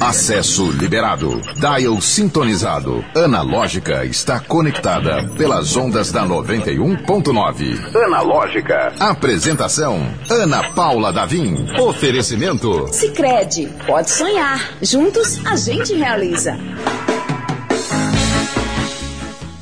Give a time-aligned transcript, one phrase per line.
[0.00, 1.40] Acesso liberado.
[1.54, 3.04] Dial sintonizado.
[3.14, 7.94] Analógica está conectada pelas ondas da 91.9.
[7.94, 8.92] Analógica.
[8.98, 11.68] Apresentação: Ana Paula Davim.
[11.78, 13.68] Oferecimento: Sicredi.
[13.86, 14.68] Pode sonhar.
[14.82, 16.58] Juntos a gente realiza.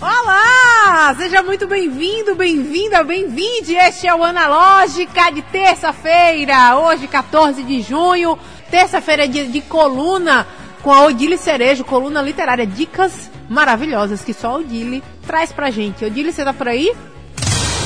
[0.00, 1.14] Olá!
[1.16, 3.75] Seja muito bem-vindo, bem-vinda, bem-vinde.
[3.75, 8.39] Este é o Analógica de terça-feira, hoje, 14 de junho.
[8.71, 10.46] Terça-feira de, de coluna
[10.83, 12.66] com a Odile Cerejo, coluna literária.
[12.66, 16.05] Dicas maravilhosas que só a Odile traz pra gente.
[16.05, 16.92] Odile, você tá por aí?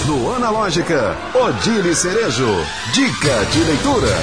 [0.06, 2.48] No Analógica, Odile Cerejo.
[2.92, 4.16] Dica de leitura.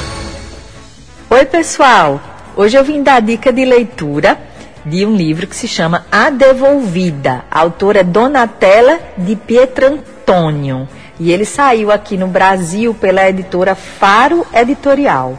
[1.29, 2.19] Oi, pessoal.
[2.55, 4.39] Hoje eu vim dar dica de leitura
[4.83, 7.45] de um livro que se chama A Devolvida.
[7.51, 10.87] A autora é Donatella de Pietrantônio.
[11.19, 15.37] E ele saiu aqui no Brasil pela editora Faro Editorial.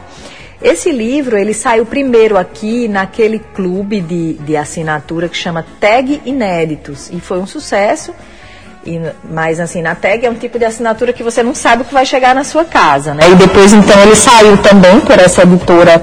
[0.61, 7.09] Esse livro, ele saiu primeiro aqui naquele clube de, de assinatura que chama Tag Inéditos.
[7.11, 8.13] E foi um sucesso.
[8.85, 11.85] E, mas assim, na tag é um tipo de assinatura que você não sabe o
[11.85, 13.29] que vai chegar na sua casa, né?
[13.29, 16.01] E depois então ele saiu também por essa editora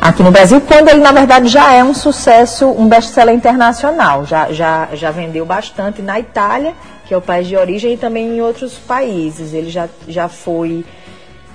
[0.00, 4.26] aqui no Brasil, quando ele na verdade já é um sucesso, um best-seller internacional.
[4.26, 6.74] Já, já, já vendeu bastante na Itália,
[7.06, 9.54] que é o país de origem, e também em outros países.
[9.54, 10.84] Ele já, já foi,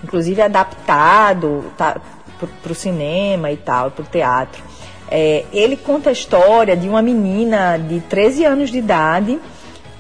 [0.04, 1.98] inclusive, adaptado tá,
[2.48, 4.62] para o cinema e tal, para o teatro.
[5.10, 9.40] É, ele conta a história de uma menina de 13 anos de idade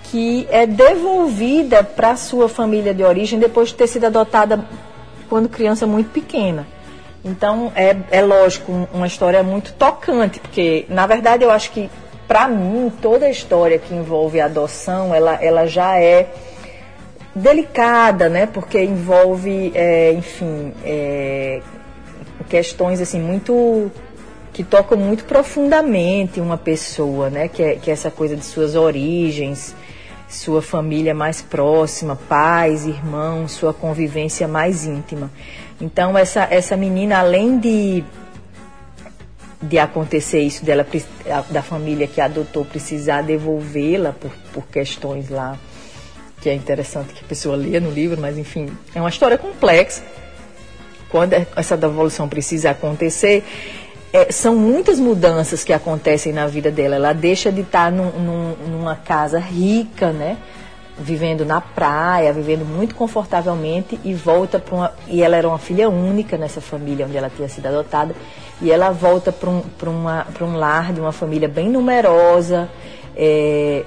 [0.05, 4.63] que é devolvida para sua família de origem depois de ter sido adotada
[5.27, 6.67] quando criança muito pequena.
[7.25, 11.89] Então, é, é lógico, uma história muito tocante, porque, na verdade, eu acho que,
[12.27, 16.27] para mim, toda a história que envolve a adoção, ela, ela já é
[17.33, 18.45] delicada, né?
[18.45, 21.61] Porque envolve, é, enfim, é,
[22.53, 23.91] questões, assim, muito
[24.53, 27.47] que tocam muito profundamente uma pessoa, né?
[27.47, 29.75] Que é, que é essa coisa de suas origens,
[30.29, 35.31] sua família mais próxima, pais, irmãos, sua convivência mais íntima.
[35.81, 38.03] Então essa essa menina além de
[39.59, 40.85] de acontecer isso dela
[41.49, 45.57] da família que adotou precisar devolvê-la por, por questões lá
[46.39, 50.03] que é interessante que a pessoa leia no livro, mas enfim, é uma história complexa.
[51.13, 53.45] Quando essa devolução precisa acontecer,
[54.11, 56.95] é, são muitas mudanças que acontecem na vida dela.
[56.95, 60.37] Ela deixa de estar num, num, numa casa rica, né?
[60.97, 64.93] vivendo na praia, vivendo muito confortavelmente e volta para uma.
[65.07, 68.15] E ela era uma filha única nessa família onde ela tinha sido adotada.
[68.59, 69.61] E ela volta para um,
[70.41, 72.67] um lar de uma família bem numerosa,
[73.15, 73.83] é,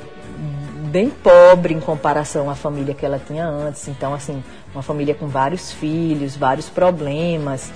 [0.96, 3.86] bem pobre em comparação à família que ela tinha antes.
[3.86, 4.42] Então, assim,
[4.72, 7.70] uma família com vários filhos, vários problemas,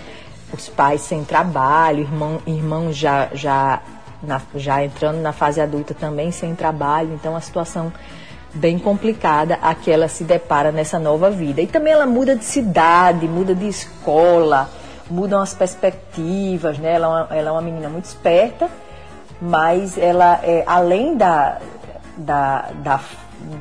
[0.55, 3.83] os pais sem trabalho, irmão, irmão já, já,
[4.23, 7.13] na, já entrando na fase adulta também sem trabalho.
[7.13, 7.93] Então, a situação
[8.55, 11.61] bem complicada a que ela se depara nessa nova vida.
[11.61, 14.71] E também ela muda de cidade, muda de escola,
[15.11, 16.95] mudam as perspectivas, né?
[16.95, 18.67] Ela é ela é uma menina muito esperta,
[19.43, 21.59] mas ela, é, além da,
[22.21, 23.01] da, da,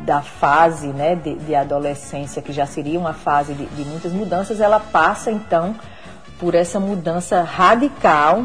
[0.05, 4.59] da fase né, de, de, adolescência, que já seria uma fase de, de muitas mudanças,
[4.59, 5.75] ela passa então
[6.37, 8.43] por essa mudança radical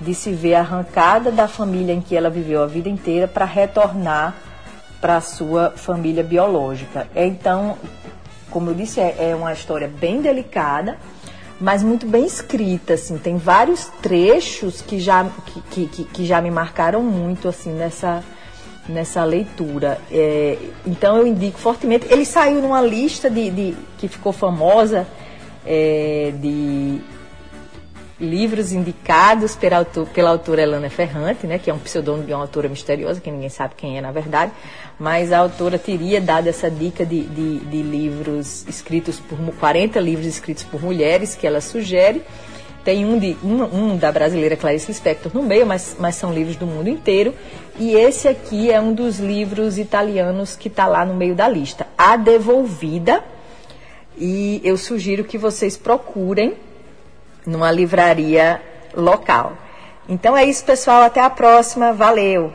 [0.00, 4.34] de se ver arrancada da família em que ela viveu a vida inteira para retornar
[5.00, 7.08] para a sua família biológica.
[7.14, 7.76] Então,
[8.50, 10.96] como eu disse, é, é, uma história bem delicada,
[11.60, 12.94] mas muito bem escrita.
[12.94, 15.24] Assim, tem vários trechos que já,
[15.70, 18.22] que, que, que já me marcaram muito assim nessa,
[18.88, 19.98] nessa leitura.
[20.10, 22.06] É, então, eu indico fortemente.
[22.10, 25.06] Ele saiu numa lista de, de que ficou famosa
[25.66, 27.00] é, de
[28.22, 32.42] livros indicados pela, autor, pela autora Elana Ferrante, né, que é um pseudônimo de uma
[32.42, 34.52] autora misteriosa, que ninguém sabe quem é na verdade,
[34.98, 40.26] mas a autora teria dado essa dica de, de, de livros escritos por 40 livros
[40.26, 42.22] escritos por mulheres que ela sugere.
[42.84, 46.56] Tem um, de, um, um da brasileira Clarice Lispector no meio, mas, mas são livros
[46.56, 47.32] do mundo inteiro.
[47.78, 51.86] E esse aqui é um dos livros italianos que está lá no meio da lista.
[51.96, 53.22] A Devolvida.
[54.18, 56.54] E eu sugiro que vocês procurem
[57.46, 58.60] numa livraria
[58.94, 59.56] local.
[60.08, 61.02] Então é isso, pessoal.
[61.02, 61.92] Até a próxima.
[61.92, 62.52] Valeu!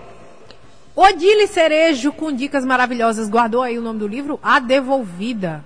[0.93, 3.29] Odile Cerejo com dicas maravilhosas.
[3.29, 4.39] Guardou aí o nome do livro?
[4.43, 5.63] A Devolvida.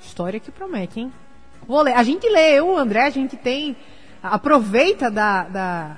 [0.00, 1.12] História que promete, hein?
[1.68, 1.92] Vou ler.
[1.92, 3.76] A gente lê, eu, André, a gente tem.
[4.22, 5.96] Aproveita da, da,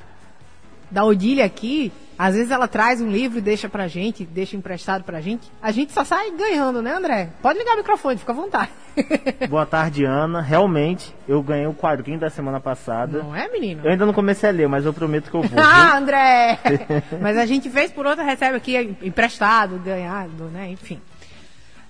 [0.90, 1.92] da Odile aqui.
[2.18, 5.50] Às vezes ela traz um livro e deixa pra gente, deixa emprestado pra gente.
[5.62, 7.30] A gente só sai ganhando, né, André?
[7.40, 8.68] Pode ligar o microfone, fica à vontade.
[9.48, 10.42] Boa tarde, Ana.
[10.42, 13.22] Realmente, eu ganhei o quadrinho da semana passada.
[13.22, 13.80] Não é, menino?
[13.82, 15.58] Eu ainda não comecei a ler, mas eu prometo que eu vou.
[15.64, 16.58] ah, André!
[17.22, 20.68] mas a gente fez por outra, recebe aqui emprestado, ganhado, né?
[20.68, 21.00] Enfim.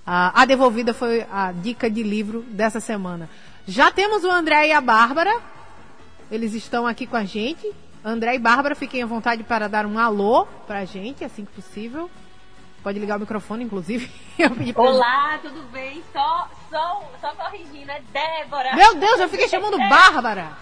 [0.07, 3.27] Ah, a devolvida foi a dica de livro dessa semana.
[3.67, 5.31] Já temos o André e a Bárbara.
[6.31, 7.69] Eles estão aqui com a gente.
[8.03, 12.09] André e Bárbara, fiquem à vontade para dar um alô pra gente, assim que possível.
[12.81, 14.11] Pode ligar o microfone, inclusive.
[14.75, 16.03] Olá, tudo bem?
[16.11, 18.75] Só, só, só corrigindo, é Débora.
[18.75, 20.57] Meu Deus, eu fiquei chamando Bárbara.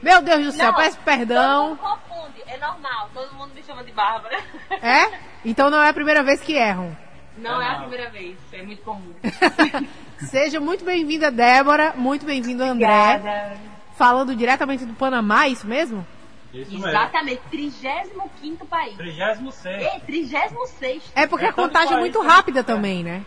[0.00, 1.76] Meu Deus do céu, não, peço perdão.
[1.76, 4.38] Todo mundo confunde, é normal, todo mundo me chama de Bárbara.
[4.80, 5.18] É?
[5.44, 6.96] Então não é a primeira vez que erram.
[7.36, 9.12] Não é a primeira vez, é muito comum.
[10.40, 11.92] Seja muito bem-vinda, Débora.
[11.94, 13.16] Muito bem-vindo, André.
[13.16, 13.58] Obrigada.
[13.94, 16.06] Falando diretamente do Panamá, é isso mesmo?
[16.54, 18.96] Isso Exatamente, 35 país.
[18.96, 19.66] 36.
[19.66, 21.02] É, 36.
[21.14, 23.22] É porque é a contagem é muito rápida também, né?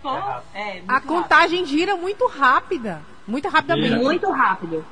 [0.00, 0.14] Pô,
[0.54, 1.08] é, a rápido.
[1.08, 3.02] contagem gira muito rápida.
[3.26, 3.96] Muito rapidamente.
[3.96, 4.86] Muito rápido.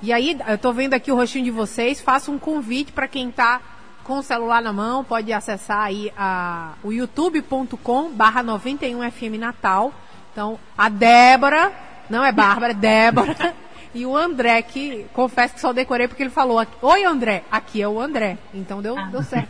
[0.00, 2.00] E aí, eu tô vendo aqui o rostinho de vocês.
[2.00, 3.60] Faço um convite para quem tá
[4.06, 9.92] com o celular na mão, pode acessar aí a, o youtube.com barra 91FM Natal.
[10.32, 11.72] Então, a Débora,
[12.08, 13.54] não é Bárbara, é Débora.
[13.94, 17.88] E o André, que confesso que só decorei porque ele falou: Oi, André, aqui é
[17.88, 18.36] o André.
[18.52, 19.04] Então deu, ah.
[19.04, 19.48] deu certo.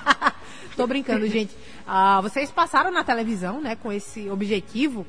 [0.74, 1.54] Tô brincando, gente.
[1.86, 5.04] Ah, vocês passaram na televisão, né, com esse objetivo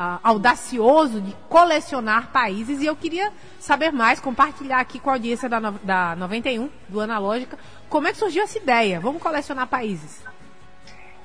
[0.00, 5.48] ah, audacioso de colecionar países e eu queria saber mais, compartilhar aqui com a audiência
[5.48, 7.58] da, no, da 91, do Analógica,
[7.88, 9.00] como é que surgiu essa ideia?
[9.00, 10.22] Vamos colecionar países.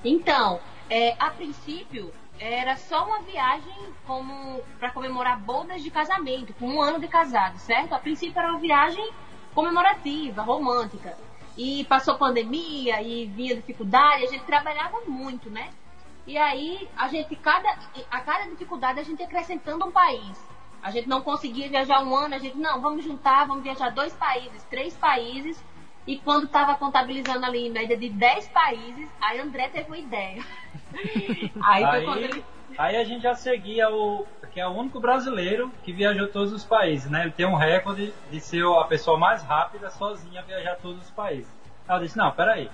[0.03, 0.59] Então,
[0.89, 6.81] é, a princípio, era só uma viagem como para comemorar bodas de casamento, com um
[6.81, 7.93] ano de casado, certo?
[7.93, 9.07] A princípio era uma viagem
[9.53, 11.15] comemorativa, romântica.
[11.55, 15.69] E passou pandemia e vinha dificuldade, a gente trabalhava muito, né?
[16.25, 17.69] E aí a gente cada
[18.09, 20.53] a cada dificuldade a gente acrescentando um país.
[20.81, 24.13] A gente não conseguia viajar um ano, a gente não, vamos juntar, vamos viajar dois
[24.13, 25.63] países, três países.
[26.05, 30.43] E quando estava contabilizando ali em média de 10 países, aí André teve uma ideia.
[31.63, 32.45] aí, aí, ele...
[32.77, 34.27] aí, a gente já seguia o.
[34.51, 37.21] que é o único brasileiro que viajou todos os países, né?
[37.21, 41.09] Ele tem um recorde de ser a pessoa mais rápida sozinha a viajar todos os
[41.11, 41.47] países.
[41.87, 42.69] Aí eu disse, não, peraí.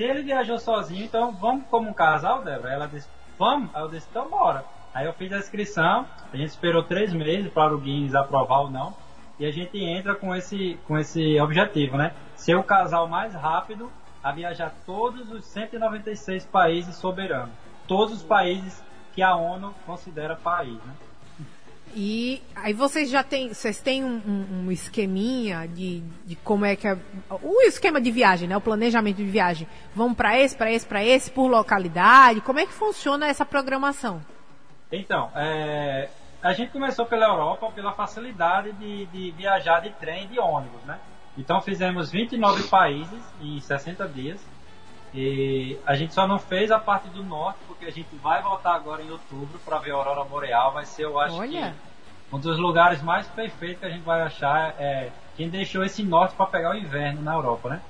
[0.00, 2.72] Se ele viajou sozinho, então vamos como um casal, Débora?
[2.72, 3.06] Ela disse,
[3.38, 3.68] vamos?
[3.74, 4.64] Aí eu disse, então bora.
[4.94, 8.70] Aí eu fiz a inscrição, a gente esperou três meses para o Guinness aprovar ou
[8.70, 8.94] não.
[9.38, 12.14] E a gente entra com esse, com esse objetivo, né?
[12.34, 13.92] Ser o casal mais rápido
[14.24, 17.52] a viajar todos os 196 países soberanos.
[17.86, 18.82] Todos os países
[19.14, 20.94] que a ONU considera país, né?
[21.94, 26.76] E aí vocês já têm, vocês têm um, um, um, esqueminha de, de como é
[26.76, 26.96] que é
[27.42, 28.56] o esquema de viagem, né?
[28.56, 29.66] O planejamento de viagem.
[29.94, 32.40] Vão para esse, para esse, para esse, por localidade.
[32.40, 34.20] Como é que funciona essa programação?
[34.92, 36.08] Então, é,
[36.42, 40.82] a gente começou pela Europa pela facilidade de, de viajar de trem e de ônibus,
[40.84, 40.98] né?
[41.36, 44.40] Então fizemos 29 países em 60 dias.
[45.12, 48.74] E a gente só não fez a parte do norte, porque a gente vai voltar
[48.74, 50.72] agora em outubro para ver a Aurora Boreal.
[50.72, 51.74] Vai ser, eu acho Olha.
[52.30, 56.02] que, um dos lugares mais perfeitos que a gente vai achar é quem deixou esse
[56.02, 57.80] norte para pegar o inverno na Europa, né?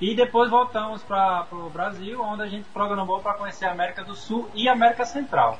[0.00, 4.14] E depois voltamos para o Brasil, onde a gente programou para conhecer a América do
[4.14, 5.58] Sul e a América Central.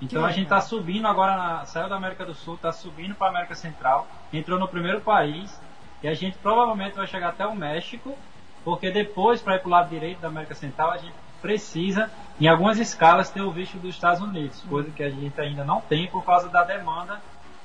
[0.00, 3.28] Então a gente está subindo agora, na, saiu da América do Sul, está subindo para
[3.28, 5.60] a América Central, entrou no primeiro país
[6.02, 8.16] e a gente provavelmente vai chegar até o México,
[8.64, 12.10] porque depois para ir para o lado direito da América Central a gente precisa,
[12.40, 15.80] em algumas escalas, ter o visto dos Estados Unidos, coisa que a gente ainda não
[15.80, 17.20] tem por causa da demanda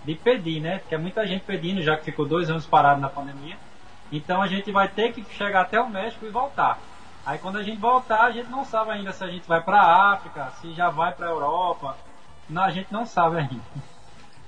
[0.05, 0.79] de pedir, né?
[0.79, 3.57] Porque é muita gente pedindo, já que ficou dois anos parado na pandemia.
[4.11, 6.79] Então a gente vai ter que chegar até o México e voltar.
[7.25, 9.79] Aí quando a gente voltar, a gente não sabe ainda se a gente vai para
[9.79, 11.97] a África, se já vai para a Europa,
[12.49, 13.61] não, a gente não sabe ainda.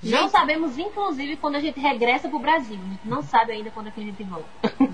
[0.03, 2.77] Não sabemos, inclusive, quando a gente regressa pro Brasil.
[2.79, 4.45] A gente não sabe ainda quando é que a gente volta.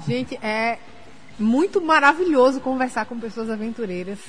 [0.07, 0.79] Gente, é
[1.39, 4.19] muito maravilhoso conversar com pessoas aventureiras.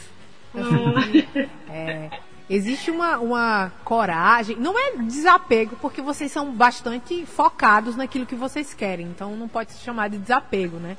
[0.54, 1.26] Assim,
[1.70, 2.10] é,
[2.48, 8.74] existe uma, uma coragem, não é desapego, porque vocês são bastante focados naquilo que vocês
[8.74, 10.96] querem, então não pode se chamar de desapego, né?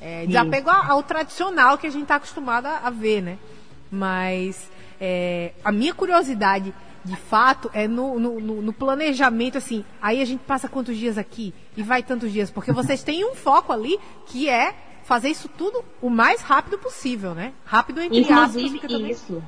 [0.00, 3.38] É, desapego ao, ao, tradicional que a gente está acostumado a, a, ver, né?
[3.90, 4.68] Mas
[5.00, 10.44] é, a minha curiosidade de fato, é no, no, no, planejamento, assim, aí a gente
[10.44, 14.48] passa quantos dias aqui e vai tantos dias, porque vocês têm um foco ali que
[14.48, 14.72] é
[15.04, 17.52] fazer isso tudo o mais rápido possível, né?
[17.64, 18.90] Rápido entre Inclusive, aspas.
[18.90, 19.10] Também...
[19.10, 19.42] isso.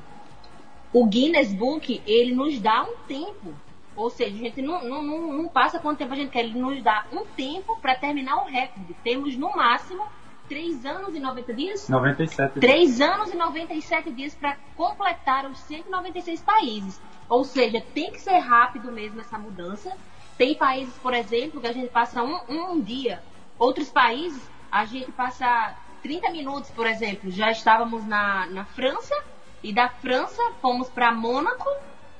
[0.93, 3.53] O Guinness Book, ele nos dá um tempo
[3.95, 6.43] Ou seja, a gente não, não, não, não passa quanto tempo a gente quer.
[6.43, 8.93] Ele nos dá um tempo para terminar o recorde.
[9.03, 10.05] Temos no máximo
[10.49, 11.89] 3 anos e 90 dias?
[11.89, 17.01] 97 3 anos e 97 dias para completar os 196 países.
[17.29, 19.95] Ou seja, tem que ser rápido mesmo essa mudança.
[20.37, 23.23] Tem países, por exemplo, que a gente passa um, um dia.
[23.57, 24.41] Outros países,
[24.75, 27.31] a gente passa 30 minutos, por exemplo.
[27.31, 29.15] Já estávamos na, na França.
[29.63, 31.69] E da França fomos para Mônaco.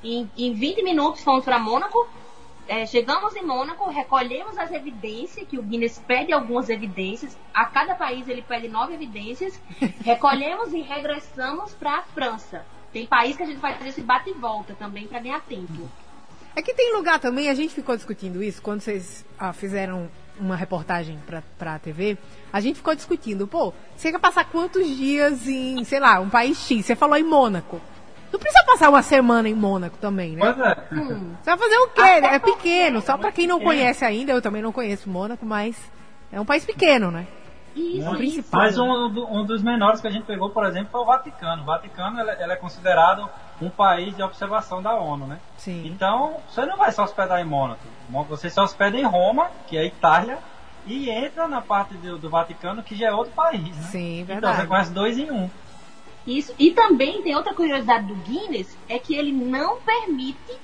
[0.01, 2.07] Em, em 20 minutos fomos para Mônaco.
[2.65, 7.93] É, chegamos em Mônaco, recolhemos as evidências, que o Guinness pede algumas evidências, a cada
[7.93, 9.61] país ele pede nove evidências,
[10.03, 12.65] recolhemos e regressamos para a França.
[12.91, 15.87] Tem país que a gente faz esse bate e volta também para ganhar tempo.
[16.55, 20.55] É que tem lugar também, a gente ficou discutindo isso quando vocês ah, fizeram uma
[20.55, 22.17] reportagem pra, pra TV,
[22.51, 26.57] a gente ficou discutindo, pô, você quer passar quantos dias em, sei lá, um país
[26.65, 26.85] X?
[26.85, 27.79] Você falou em Mônaco.
[28.31, 30.41] Não precisa passar uma semana em Mônaco também, né?
[30.41, 30.75] Pois é.
[31.41, 32.01] Você vai fazer o quê?
[32.01, 35.75] É pequeno, só pra quem não conhece ainda, eu também não conheço Mônaco, mas
[36.31, 37.25] é um país pequeno, né?
[37.75, 38.61] Isso, É principal.
[38.61, 41.61] Mas um, do- um dos menores que a gente pegou, por exemplo, foi o Vaticano.
[41.63, 43.29] O Vaticano ele, ele é considerado
[43.61, 45.39] um país de observação da ONU, né?
[45.57, 45.83] Sim.
[45.87, 47.81] Então, você não vai se hospedar em Mônaco.
[48.29, 50.39] Você se hospeda em Roma, que é Itália,
[50.85, 53.87] e entra na parte do, do Vaticano, que já é outro país, né?
[53.91, 54.57] Sim, Então, verdade.
[54.61, 55.49] você conhece dois em um.
[56.27, 56.53] Isso.
[56.59, 60.57] E também tem outra curiosidade do Guinness, é que ele não permite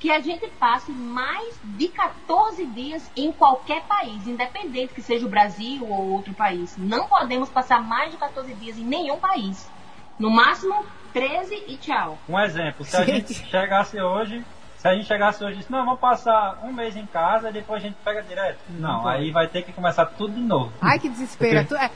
[0.00, 5.28] que a gente passe mais de 14 dias em qualquer país, independente que seja o
[5.30, 6.76] Brasil ou outro país.
[6.76, 9.70] Não podemos passar mais de 14 dias em nenhum país.
[10.18, 10.84] No máximo
[11.20, 12.18] 13 e tchau.
[12.28, 13.32] Um exemplo, se a Gente.
[13.34, 14.44] chegasse hoje,
[14.76, 17.52] se a gente chegasse hoje e disse, não, vamos passar um mês em casa e
[17.52, 18.58] depois a gente pega direto.
[18.68, 20.72] Não, aí vai ter que começar tudo de novo.
[20.80, 21.66] Ai, que desespero.
[21.66, 21.90] Tu- é,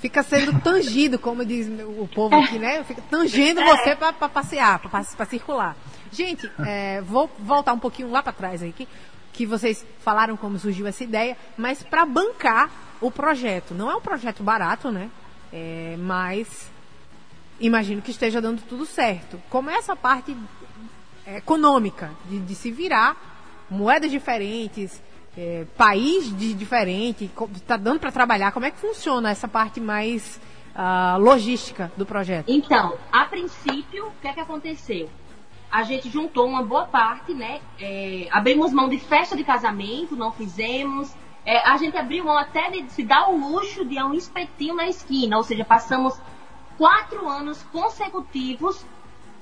[0.00, 2.82] fica sendo tangido, como diz o povo aqui, né?
[2.82, 5.76] Fica tangendo você pra, pra passear, pra circular.
[6.10, 8.88] Gente, é, vou voltar um pouquinho lá pra trás aí, que,
[9.32, 12.68] que vocês falaram como surgiu essa ideia, mas pra bancar
[13.00, 13.72] o projeto.
[13.72, 15.08] Não é um projeto barato, né?
[15.52, 16.73] É, mas
[17.60, 19.40] imagino que esteja dando tudo certo.
[19.48, 20.36] Como é essa parte
[21.26, 23.16] econômica de, de se virar,
[23.70, 25.02] moedas diferentes,
[25.36, 28.52] é, país de, diferente, está dando para trabalhar.
[28.52, 30.40] Como é que funciona essa parte mais
[30.74, 32.48] ah, logística do projeto?
[32.48, 35.08] Então, a princípio, o que é que aconteceu?
[35.70, 37.60] A gente juntou uma boa parte, né?
[37.80, 41.12] É, abrimos mão de festa de casamento, não fizemos.
[41.44, 44.88] É, a gente abriu mão até de se dar o luxo de um espetinho na
[44.88, 46.16] esquina, ou seja, passamos
[46.78, 48.84] quatro anos consecutivos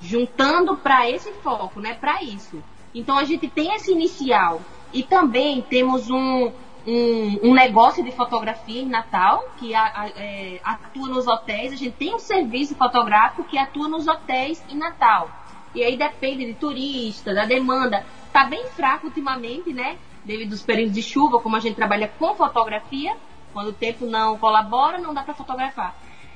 [0.01, 1.95] juntando para esse foco, né?
[1.95, 2.62] Para isso.
[2.95, 4.61] Então a gente tem esse inicial
[4.93, 6.53] e também temos um,
[6.87, 11.73] um, um negócio de fotografia em Natal que a- a- é, atua nos hotéis.
[11.73, 15.31] A gente tem um serviço fotográfico que atua nos hotéis em Natal.
[15.75, 18.05] E aí depende de turista, da demanda.
[18.33, 19.97] Tá bem fraco ultimamente, né?
[20.25, 23.17] Devido aos períodos de chuva, como a gente trabalha com fotografia,
[23.53, 25.95] quando o tempo não colabora, não dá para fotografar.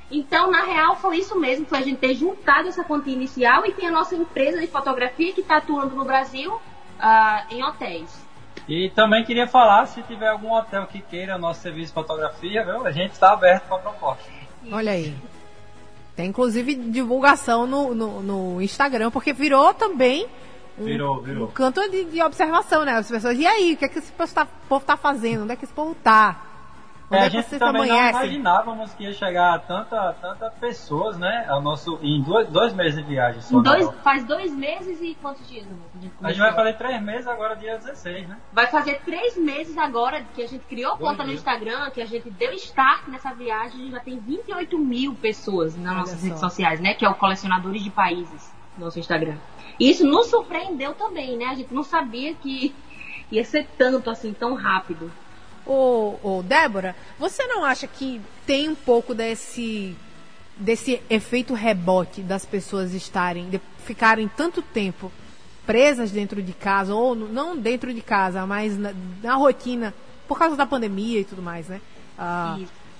[0.09, 3.73] Então, na real, foi isso mesmo, foi a gente ter juntado essa quantia inicial e
[3.73, 6.59] tem a nossa empresa de fotografia que está atuando no Brasil
[6.99, 8.25] ah, em hotéis.
[8.67, 12.65] E também queria falar, se tiver algum hotel que queira o nosso serviço de fotografia,
[12.65, 12.85] viu?
[12.85, 14.23] a gente está aberto para proposta.
[14.71, 15.15] Olha aí.
[16.15, 20.27] Tem inclusive divulgação no, no, no Instagram, porque virou também
[20.79, 21.47] um, Virou, virou.
[21.47, 22.93] um canto de, de observação, né?
[22.93, 25.43] As pessoas, e aí, o que, é que esse povo tá, povo tá fazendo?
[25.43, 26.46] Onde é que esse povo tá?
[27.09, 31.17] Onde É, é, a gente também não imaginávamos que ia chegar a tanta, tanta pessoas,
[31.17, 31.45] né?
[31.47, 33.57] Ao nosso, em dois, dois meses de viagem só.
[33.57, 33.93] Em dois, né?
[34.03, 35.65] faz dois meses e quantos dias,
[36.21, 38.37] A gente, A vai fazer três meses agora, dia 16, né?
[38.51, 41.39] Vai fazer três meses agora que a gente criou Dois conta no dias.
[41.39, 45.77] Instagram, que a gente deu start nessa viagem, a gente já tem 28 mil pessoas
[45.77, 46.25] nas Olha nossas só.
[46.25, 46.93] redes sociais, né?
[46.93, 49.37] Que é o Colecionadores de Países, nosso Instagram.
[49.79, 51.45] E isso nos surpreendeu também, né?
[51.45, 52.75] A gente não sabia que
[53.31, 55.09] ia ser tanto assim, tão rápido.
[55.67, 59.95] Ô, ô, Débora, você não acha que tem um pouco desse
[60.59, 65.11] desse efeito rebote das pessoas estarem de, ficarem tanto tempo
[65.67, 69.93] presas dentro de casa ou no- não dentro de casa, mas na, na rotina
[70.27, 71.79] por causa da pandemia e tudo mais, né?
[72.17, 72.57] Ah,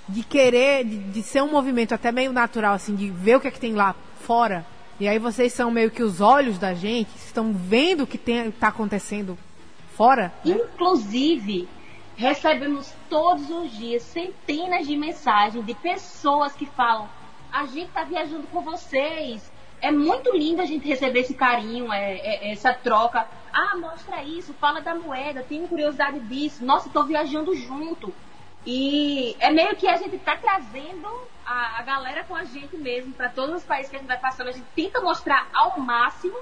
[0.07, 3.47] de querer de, de ser um movimento até meio natural assim, de ver o que
[3.47, 4.63] é que tem lá fora.
[4.99, 8.51] E aí vocês são meio que os olhos da gente, estão vendo o que tem,
[8.51, 9.37] tá acontecendo
[9.95, 10.31] fora.
[10.45, 11.67] Inclusive,
[12.17, 17.07] recebemos todos os dias centenas de mensagens de pessoas que falam:
[17.53, 19.55] a gente tá viajando com vocês.
[19.79, 23.27] É muito lindo a gente receber esse carinho, é, é- essa troca.
[23.53, 26.65] Ah, mostra isso, fala da moeda, tenho curiosidade disso.
[26.65, 28.11] Nossa, tô viajando junto.
[28.65, 31.07] E é meio que a gente tá trazendo
[31.45, 34.19] a, a galera com a gente mesmo, para todos os países que a gente vai
[34.19, 34.49] passando.
[34.49, 36.35] A gente tenta mostrar ao máximo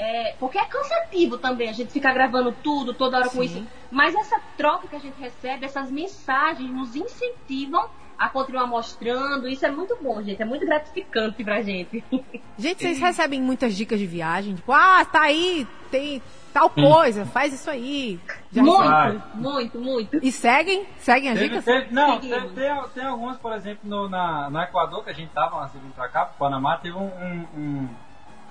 [0.00, 3.44] É, porque é cansativo também a gente ficar gravando tudo, toda hora com Sim.
[3.44, 3.66] isso.
[3.90, 9.48] Mas essa troca que a gente recebe, essas mensagens nos incentivam a continuar mostrando.
[9.48, 10.40] Isso é muito bom, gente.
[10.40, 12.02] É muito gratificante pra gente.
[12.58, 14.56] Gente, vocês recebem muitas dicas de viagem?
[14.56, 16.20] Tipo, ah, tá aí, tem
[16.52, 18.18] tal coisa, faz isso aí.
[18.50, 20.18] Já muito, muito, muito.
[20.20, 20.84] E seguem?
[20.98, 21.64] Seguem as Teve- dicas?
[21.64, 25.30] teve- não, teve- tem, tem algumas, por exemplo, no, na, no Equador, que a gente
[25.30, 27.88] tava antes de vir pra cá, pro Panamá, teve um, um, um,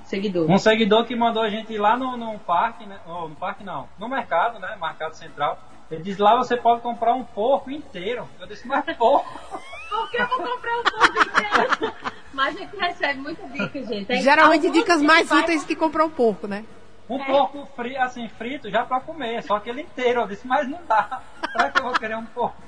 [0.08, 0.50] Seguidor.
[0.50, 2.98] um seguidor que mandou a gente ir lá no, no parque, né?
[3.06, 4.78] Oh, no parque não, no mercado, né?
[4.80, 5.60] Mercado Central.
[5.92, 8.28] Ele diz lá você pode comprar um porco inteiro.
[8.40, 9.28] Eu disse, mas porco?
[9.90, 11.94] Por que eu vou comprar um pouco inteiro?
[12.34, 14.06] Mas a gente recebe muita dica, gente.
[14.06, 16.66] Tem Geralmente dicas que mais vai- úteis que comprar um porco, né?
[17.10, 20.22] Um porco fri, assim, frito já pra comer, só aquele inteiro.
[20.22, 21.22] Eu disse, mas não dá.
[21.54, 22.62] Será que eu vou querer um porco?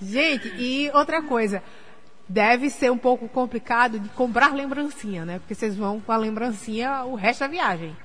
[0.00, 1.62] Gente, e outra coisa.
[2.30, 5.40] Deve ser um pouco complicado de comprar lembrancinha, né?
[5.40, 7.96] Porque vocês vão com a lembrancinha o resto da viagem.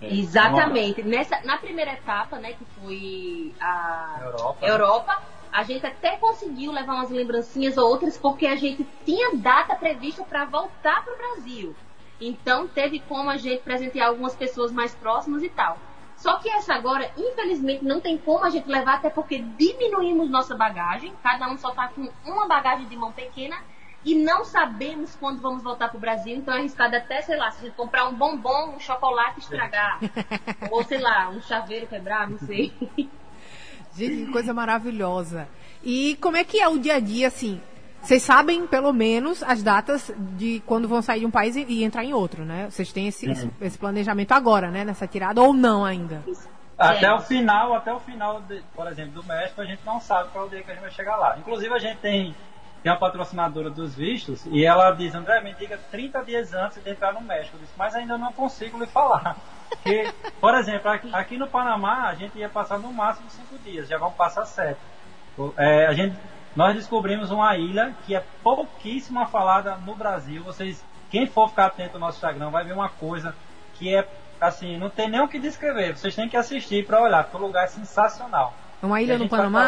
[0.00, 1.02] Exatamente.
[1.02, 4.66] Nessa, na primeira etapa, né, que foi a Europa.
[4.66, 9.74] Europa, a gente até conseguiu levar umas lembrancinhas ou outras porque a gente tinha data
[9.74, 11.74] prevista para voltar para o Brasil.
[12.20, 15.76] Então teve como a gente presentear algumas pessoas mais próximas e tal.
[16.16, 20.56] Só que essa agora, infelizmente, não tem como a gente levar, até porque diminuímos nossa
[20.56, 21.12] bagagem.
[21.22, 23.56] Cada um só tá com uma bagagem de mão pequena
[24.04, 26.36] e não sabemos quando vamos voltar pro Brasil.
[26.36, 30.00] Então é arriscado até, sei lá, se a gente comprar um bombom, um chocolate estragar.
[30.70, 32.72] ou sei lá, um chaveiro quebrar, não sei.
[33.92, 35.48] Gente, que coisa maravilhosa.
[35.82, 37.60] E como é que é o dia a dia, assim?
[38.02, 41.82] Vocês sabem, pelo menos, as datas de quando vão sair de um país e, e
[41.84, 42.68] entrar em outro, né?
[42.70, 44.84] Vocês têm esse, esse, esse planejamento agora, né?
[44.84, 46.22] Nessa tirada, ou não ainda?
[46.78, 47.12] Até É.
[47.14, 50.44] o final, até o final, de- por exemplo, do México, a gente não sabe qual
[50.44, 51.36] é o dia que a gente vai chegar lá.
[51.38, 52.34] Inclusive, a gente tem,
[52.82, 56.88] tem uma patrocinadora dos vistos e ela diz, André, me diga 30 dias antes de
[56.90, 57.56] entrar no México.
[57.56, 59.36] Eu disse, mas ainda não consigo lhe falar.
[59.82, 63.98] Porque, por exemplo, aqui, no Panamá, a gente ia passar no máximo 5 dias, já
[63.98, 64.78] vão passar 7.
[65.56, 66.16] É, a gente,
[66.56, 70.42] nós descobrimos uma ilha que é pouquíssima falada no Brasil.
[70.42, 73.34] Vocês, quem for ficar atento no nosso Instagram, vai ver uma coisa
[73.74, 74.08] que é
[74.40, 75.96] assim, não tem nem o que descrever.
[75.96, 78.54] Vocês têm que assistir para olhar, porque o lugar é sensacional.
[78.82, 79.64] É uma ilha no Panamá?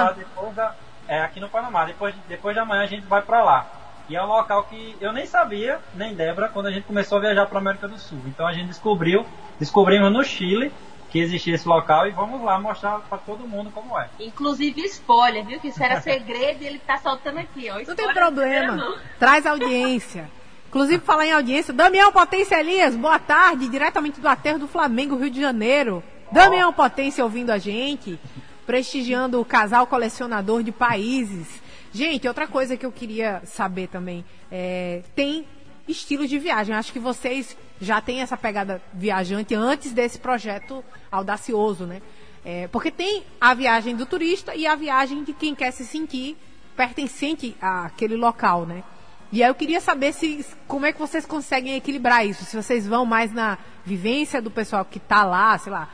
[0.54, 0.74] da-
[1.06, 1.84] é aqui no Panamá.
[1.84, 3.66] Depois, depois de amanhã a gente vai para lá.
[4.08, 7.20] E é um local que eu nem sabia, nem Débora, quando a gente começou a
[7.20, 8.18] viajar para América do Sul.
[8.26, 9.26] Então a gente descobriu,
[9.58, 10.72] descobrimos no Chile
[11.10, 14.08] que existia esse local e vamos lá mostrar para todo mundo como é.
[14.20, 15.60] Inclusive spoiler, viu?
[15.60, 17.78] Que isso era segredo e ele tá soltando aqui, ó.
[17.86, 18.76] Não tem problema.
[18.76, 18.96] mão.
[19.18, 20.30] Traz audiência.
[20.68, 25.30] Inclusive, falar em audiência, Damião Potência Elias, boa tarde, diretamente do Aterro do Flamengo, Rio
[25.30, 26.02] de Janeiro.
[26.30, 28.20] Damião Potência ouvindo a gente,
[28.66, 31.62] prestigiando o casal colecionador de países.
[31.90, 35.46] Gente, outra coisa que eu queria saber também, é, tem
[35.88, 36.74] estilos de viagem.
[36.74, 42.02] Acho que vocês já têm essa pegada viajante antes desse projeto audacioso, né?
[42.44, 46.36] É, porque tem a viagem do turista e a viagem de quem quer se sentir
[46.76, 48.84] pertencente àquele local, né?
[49.30, 52.44] E aí eu queria saber se como é que vocês conseguem equilibrar isso.
[52.44, 55.88] Se vocês vão mais na vivência do pessoal que está lá, sei lá,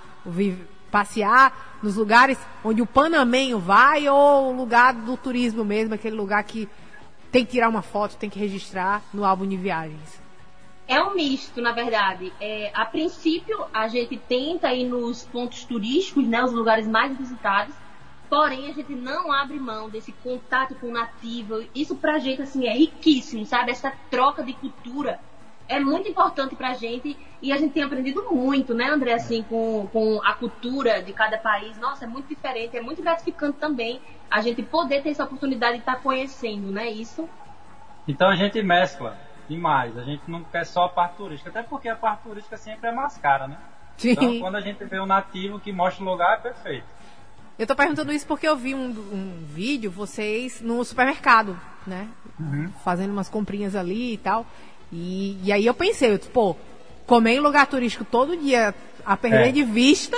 [0.91, 6.45] passear nos lugares onde o panamenho vai ou o lugar do turismo mesmo, aquele lugar
[6.45, 6.69] que
[7.35, 10.23] tem que tirar uma foto, tem que registrar no álbum de viagens.
[10.87, 12.33] É um misto, na verdade.
[12.41, 17.75] É, a princípio, a gente tenta ir nos pontos turísticos, né, os lugares mais visitados,
[18.31, 21.65] porém a gente não abre mão desse contato com o nativo.
[21.75, 23.73] Isso pra gente, assim, é riquíssimo, sabe?
[23.73, 25.19] Essa troca de cultura
[25.69, 29.89] é muito importante pra gente e a gente tem aprendido muito, né, André, assim, com,
[29.93, 31.79] com a cultura de cada país.
[31.79, 34.01] Nossa, é muito diferente, é muito gratificante também
[34.31, 37.29] a gente poder ter essa oportunidade de estar conhecendo, né, isso.
[38.07, 39.17] Então a gente mescla
[39.49, 39.97] demais.
[39.97, 42.93] A gente não quer só a parte turística, até porque a parte turística sempre é
[42.93, 43.59] mais cara, né?
[44.03, 46.87] Então quando a gente vê um nativo que mostra o lugar, é perfeito.
[47.57, 52.09] Eu tô perguntando isso porque eu vi um, um vídeo, vocês no supermercado, né?
[52.83, 54.45] Fazendo umas comprinhas ali e tal.
[54.97, 56.57] E, e aí eu pensei, eu pô,
[57.05, 58.73] comer em lugar turístico todo dia
[59.05, 59.53] a perder É.
[59.53, 60.17] de vista.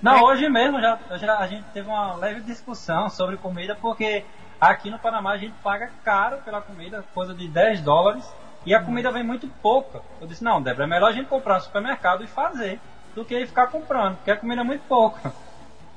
[0.00, 0.22] Não, É.
[0.22, 4.24] hoje mesmo já, já a gente teve uma leve discussão sobre comida, porque
[4.60, 8.24] aqui no Panamá a gente paga caro pela comida, coisa de 10 dólares,
[8.64, 10.00] e a comida vem muito pouca.
[10.20, 12.78] Eu disse, não, Débora, é melhor a gente comprar no supermercado e fazer,
[13.16, 15.32] do que ficar comprando, porque a comida é muito pouca.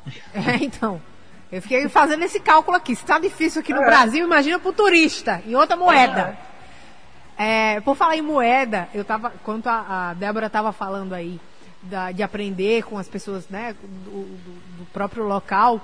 [0.34, 1.00] É, então.
[1.52, 2.96] Eu fiquei fazendo esse cálculo aqui.
[2.96, 3.86] Se tá difícil aqui no É.
[3.86, 6.22] Brasil, imagina pro turista, em outra moeda.
[6.22, 6.51] É,
[7.84, 11.40] por falar em moeda, eu tava, quando a, a Débora tava falando aí
[11.84, 13.74] da- de aprender com as pessoas, né,
[14.06, 15.82] do, do- do próprio local,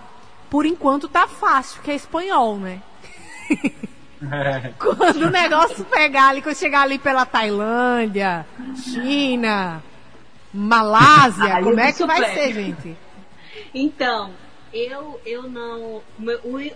[0.49, 2.81] por enquanto tá fácil, que é espanhol, né?
[4.31, 4.71] É.
[4.79, 9.81] Quando o negócio pegar ali, quando chegar ali pela Tailândia, China,
[10.53, 12.97] Malásia, como é que vai ser, gente?
[13.73, 14.31] Então,
[14.73, 16.01] eu, eu não.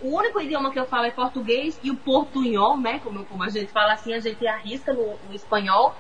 [0.02, 3.00] o único idioma que eu falo é português e o portunhol, né?
[3.00, 5.94] Como, como a gente fala assim, a gente arrisca no, no espanhol.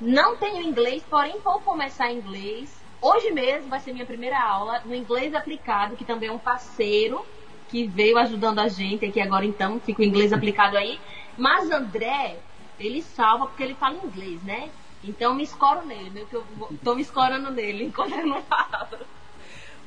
[0.00, 2.80] Não tenho inglês, porém vou começar inglês.
[3.02, 7.24] Hoje mesmo vai ser minha primeira aula no inglês aplicado, que também é um parceiro
[7.68, 10.98] que veio ajudando a gente aqui agora então, fica o inglês aplicado aí.
[11.36, 12.38] Mas André,
[12.78, 14.70] ele salva porque ele fala inglês, né?
[15.02, 16.44] Então me escoro nele, meio que eu
[16.82, 19.06] tô me escorando nele enquanto eu não falo.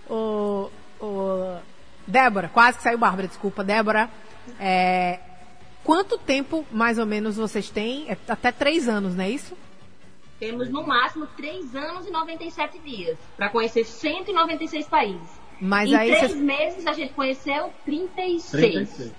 [0.09, 0.71] O,
[1.05, 1.59] o
[2.07, 4.09] Débora, quase que saiu Bárbara, desculpa, Débora.
[4.59, 5.19] é,
[5.83, 8.09] quanto tempo mais ou menos vocês têm?
[8.09, 9.55] É até três anos, não é isso?
[10.39, 15.29] Temos no máximo 3 anos e 97 dias para conhecer 196 países.
[15.61, 16.41] Mas em aí três vocês.
[16.41, 18.49] meses a gente conheceu 36.
[18.51, 19.13] 36.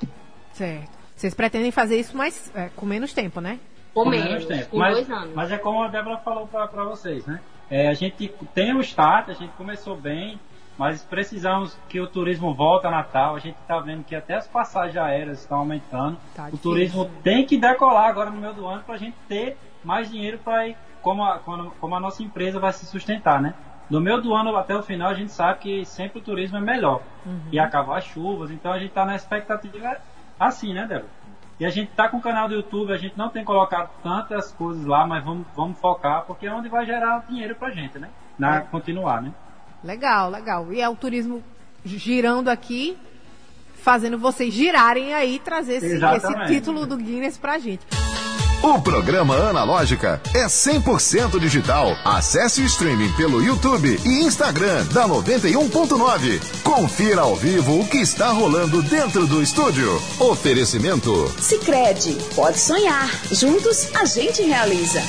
[0.52, 0.90] Certo.
[1.16, 3.58] Vocês pretendem fazer isso mais, é, com menos tempo, né?
[3.94, 4.66] Ou Com menos, tempo.
[4.70, 5.34] com mas, dois anos.
[5.34, 7.40] Mas é como a Débora falou pra, pra vocês, né?
[7.70, 10.38] É, a gente tem o start, a gente começou bem,
[10.76, 13.36] mas precisamos que o turismo volte a Natal.
[13.36, 16.16] A gente está vendo que até as passagens aéreas estão aumentando.
[16.34, 19.56] Tá o turismo tem que decolar agora no meio do ano para a gente ter
[19.84, 23.54] mais dinheiro para ir, como a, como, a nossa empresa vai se sustentar, né?
[23.88, 26.60] Do meio do ano até o final a gente sabe que sempre o turismo é
[26.60, 27.02] melhor.
[27.52, 29.98] E acabar as chuvas, então a gente está na expectativa
[30.40, 31.10] assim, né, Débora?
[31.60, 34.50] E a gente tá com o canal do YouTube, a gente não tem colocado tantas
[34.52, 38.10] coisas lá, mas vamos, vamos focar, porque é onde vai gerar dinheiro pra gente, né?
[38.36, 39.32] Na, continuar, né?
[39.84, 40.72] Legal, legal.
[40.72, 41.44] E é o turismo
[41.84, 42.96] girando aqui,
[43.82, 47.84] fazendo vocês girarem aí e trazer esse, esse título do Guinness pra gente.
[48.62, 51.94] O programa Analógica é 100% digital.
[52.02, 56.62] Acesse o streaming pelo YouTube e Instagram da 91.9.
[56.62, 60.00] Confira ao vivo o que está rolando dentro do estúdio.
[60.18, 63.10] Oferecimento Sicredi, pode sonhar.
[63.30, 65.02] Juntos a gente realiza.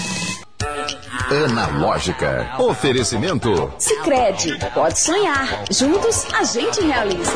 [1.46, 2.56] Analógica.
[2.60, 5.64] Oferecimento Sicredi, pode sonhar.
[5.72, 7.32] Juntos a gente realiza.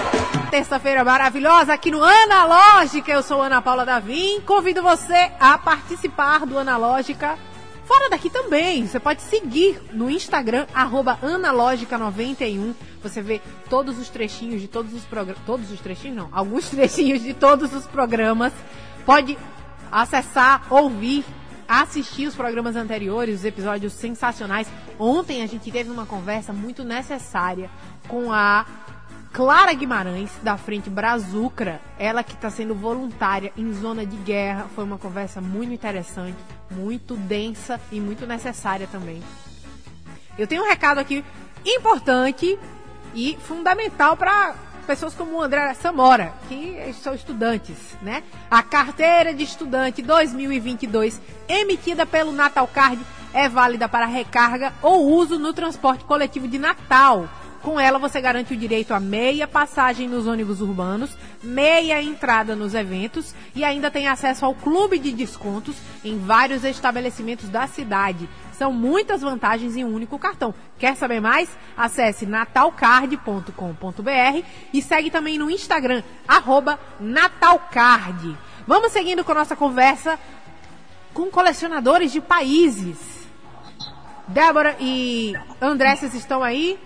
[0.52, 3.12] Terça-feira maravilhosa aqui no Analógica.
[3.12, 4.42] Eu sou Ana Paula Davim.
[4.42, 7.38] Convido você a participar do Analógica.
[7.86, 8.86] Fora daqui também.
[8.86, 12.76] Você pode seguir no Instagram, arroba Analógica91.
[13.02, 15.42] Você vê todos os trechinhos de todos os programas.
[15.46, 16.30] Todos os trechinhos, não.
[16.32, 18.54] Alguns trechinhos de todos os programas.
[19.06, 19.36] Pode
[19.92, 21.26] acessar, ouvir,
[21.70, 24.68] assistir os programas anteriores, os episódios sensacionais.
[24.98, 27.70] Ontem a gente teve uma conversa muito necessária
[28.08, 28.66] com a
[29.32, 34.68] Clara Guimarães, da Frente Brazucra, ela que está sendo voluntária em zona de guerra.
[34.74, 36.38] Foi uma conversa muito interessante,
[36.72, 39.22] muito densa e muito necessária também.
[40.40, 41.24] Eu tenho um recado aqui
[41.64, 42.58] importante
[43.14, 44.56] e fundamental para
[44.90, 48.24] pessoas como o André Samora, que são estudantes, né?
[48.50, 53.00] A carteira de estudante 2022, emitida pelo Natalcard,
[53.32, 57.30] é válida para recarga ou uso no transporte coletivo de Natal.
[57.62, 62.74] Com ela, você garante o direito a meia passagem nos ônibus urbanos, meia entrada nos
[62.74, 68.30] eventos e ainda tem acesso ao clube de descontos em vários estabelecimentos da cidade.
[68.54, 70.56] São muitas vantagens em um único cartão.
[70.78, 71.50] Quer saber mais?
[71.76, 76.02] Acesse natalcard.com.br e segue também no Instagram,
[77.00, 78.38] natalcard.
[78.66, 80.18] Vamos seguindo com nossa conversa
[81.14, 82.98] com colecionadores de países.
[84.28, 86.80] Débora e vocês estão aí?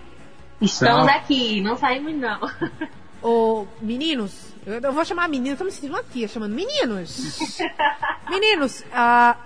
[0.64, 2.40] Estamos aqui, não saímos não.
[3.22, 7.38] Ô, meninos, eu, eu vou chamar meninos, me sentindo uma tia chamando meninos.
[8.28, 9.36] meninos, ah,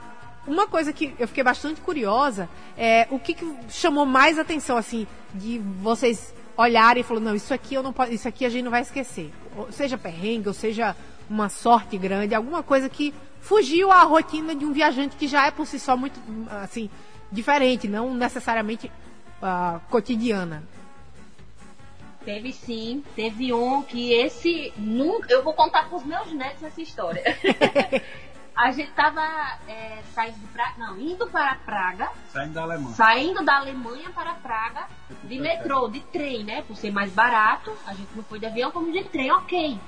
[0.47, 5.07] uma coisa que eu fiquei bastante curiosa é o que, que chamou mais atenção, assim,
[5.35, 8.65] de vocês olharem e falarem, não, isso aqui eu não posso, isso aqui a gente
[8.65, 9.33] não vai esquecer.
[9.57, 10.97] Ou seja perrengue, ou seja
[11.29, 15.51] uma sorte grande, alguma coisa que fugiu à rotina de um viajante que já é
[15.51, 16.19] por si só muito,
[16.63, 16.89] assim,
[17.31, 18.91] diferente, não necessariamente
[19.43, 20.63] ah, cotidiana.
[22.29, 25.33] Teve sim, teve um que esse nunca.
[25.33, 27.23] Eu vou contar pros meus netos essa história.
[28.55, 29.23] a gente tava
[29.67, 32.95] é, saindo pra, não, indo para Praga, Saindo da Alemanha.
[32.95, 34.89] saindo da Alemanha para Praga
[35.25, 36.61] de metrô, de trem, né?
[36.61, 39.81] Por ser mais barato, a gente não foi de avião, como de trem, ok.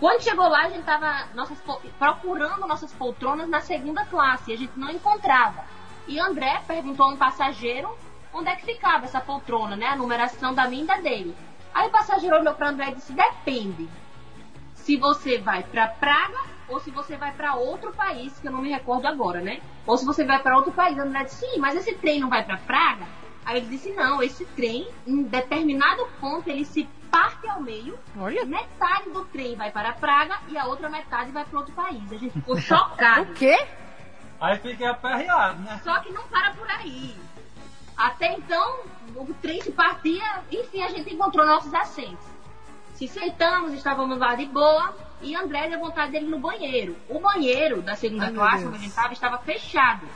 [0.00, 1.58] Quando chegou lá, a gente tava nossas,
[1.96, 5.64] procurando nossas poltronas na segunda classe e a gente não encontrava.
[6.08, 7.96] E André perguntou a um passageiro
[8.34, 9.86] onde é que ficava essa poltrona, né?
[9.86, 11.36] A numeração da minha e da dele.
[11.74, 13.88] Aí o passageiro olhou para André e disse: depende
[14.74, 18.62] se você vai para Praga ou se você vai para outro país, que eu não
[18.62, 19.60] me recordo agora, né?
[19.86, 20.98] Ou se você vai para outro país.
[20.98, 23.06] André disse: sim, mas esse trem não vai para Praga?
[23.44, 28.46] Aí ele disse: não, esse trem, em determinado ponto, ele se parte ao meio, Olha.
[28.46, 32.10] metade do trem vai para Praga e a outra metade vai para outro país.
[32.10, 33.22] A gente ficou chocado.
[33.32, 33.56] O quê?
[34.40, 35.80] Aí fiquei aperreado, né?
[35.84, 37.14] Só que não para por aí.
[37.96, 38.80] Até então,
[39.16, 42.24] o trem se partia, enfim, a gente encontrou nossos assentos.
[42.94, 46.96] Se sentamos, estávamos lá de boa, e André deu vontade dele no banheiro.
[47.08, 50.06] O banheiro da segunda Ai, classe, onde a gente estava, estava fechado.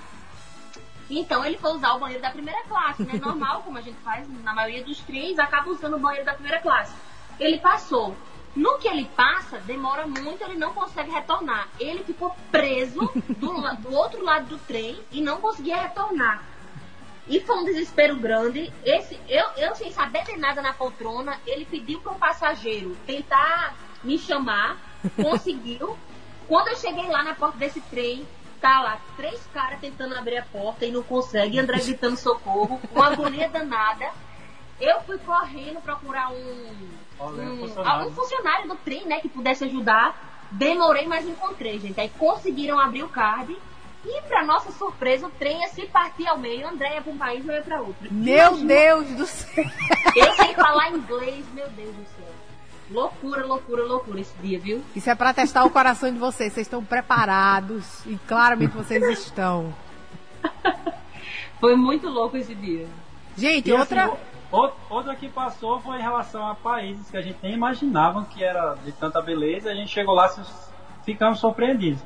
[1.09, 3.15] Então ele foi usar o banheiro da primeira classe, né?
[3.21, 6.61] Normal, como a gente faz na maioria dos trens, acaba usando o banheiro da primeira
[6.61, 6.95] classe.
[7.39, 8.17] Ele passou.
[8.55, 11.69] No que ele passa, demora muito, ele não consegue retornar.
[11.79, 16.43] Ele ficou preso do, do outro lado do trem e não conseguia retornar.
[17.29, 18.73] E foi um desespero grande.
[18.85, 23.75] Esse, eu, eu sem saber de nada na poltrona, ele pediu para um passageiro tentar
[24.03, 24.79] me chamar,
[25.21, 25.97] conseguiu.
[26.47, 28.27] Quando eu cheguei lá na porta desse trem,
[28.61, 33.09] tá lá três caras tentando abrir a porta e não consegue, André gritando socorro, uma
[33.09, 34.11] agonia danada.
[34.81, 38.01] Eu fui correndo procurar um, Olha, um, funcionário.
[38.01, 40.47] algum funcionário do trem, né, que pudesse ajudar.
[40.51, 42.01] Demorei, mas encontrei, gente.
[42.01, 43.57] Aí conseguiram abrir o card.
[44.09, 46.69] E, pra nossa surpresa, o trem ia se partir ao meio.
[46.69, 48.07] André ia pra um país e eu ia pra outro.
[48.13, 49.65] Meu Imagina Deus do céu.
[50.15, 52.27] Eu sem falar inglês, meu Deus do céu.
[52.89, 54.81] Loucura, loucura, loucura esse dia, viu?
[54.95, 56.53] Isso é pra testar o coração de vocês.
[56.53, 58.07] Vocês estão preparados.
[58.07, 59.75] E claramente vocês estão.
[61.61, 62.87] Foi muito louco esse dia.
[63.37, 64.05] Gente, E outra.
[64.05, 64.15] assim,
[64.53, 68.25] o- o- outra que passou foi em relação a países que a gente nem imaginava
[68.27, 72.01] que era de tanta beleza, a gente chegou lá e ficamos surpreendidos.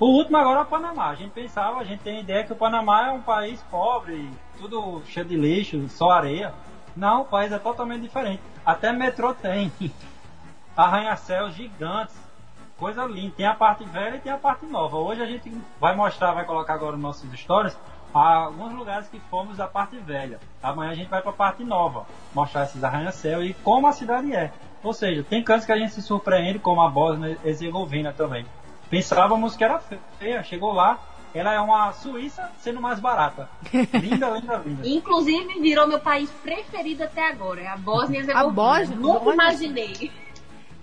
[0.00, 1.08] O último agora é o Panamá.
[1.08, 5.02] A gente pensava, a gente tem ideia que o Panamá é um país pobre, tudo
[5.06, 6.54] cheio de lixo, só areia.
[6.96, 8.40] Não, o país é totalmente diferente.
[8.64, 9.72] Até metrô tem.
[10.76, 12.16] Arranha-céus gigantes.
[12.76, 13.34] Coisa linda.
[13.36, 14.98] Tem a parte velha e tem a parte nova.
[14.98, 17.76] Hoje a gente vai mostrar, vai colocar agora nos nossos stories,
[18.14, 20.38] alguns lugares que fomos da parte velha.
[20.62, 24.32] Amanhã a gente vai para a parte nova, mostrar esses arranha-céus e como a cidade
[24.32, 24.52] é.
[24.84, 28.46] Ou seja, tem cantos que a gente se surpreende, como a Bósnia e Herzegovina também.
[28.90, 29.78] Pensávamos que era
[30.18, 30.98] feia, chegou lá,
[31.34, 33.48] ela é uma Suíça sendo mais barata.
[33.72, 34.88] Linda, linda, linda.
[34.88, 37.60] Inclusive, virou meu país preferido até agora.
[37.60, 38.52] É a Bósnia e Herzegovina.
[38.52, 38.96] Bósnia?
[38.96, 40.10] Nunca imaginei.